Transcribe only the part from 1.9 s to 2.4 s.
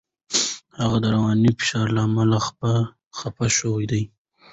له امله